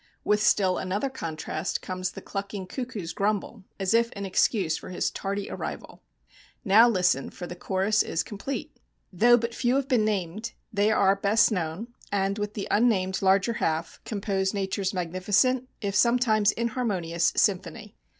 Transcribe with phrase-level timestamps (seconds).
[0.23, 5.11] With still another contrast comes the clucking cuckoo's grumble as if in excuse for his
[5.11, 6.01] tardy arrival.
[6.65, 8.75] Now listen, for the chorus is complete!
[9.13, 13.53] Though but few have been named, they are best known and with the unnamed larger
[13.53, 17.95] half compose nature's magnificent if sometimes inharmonious symphony.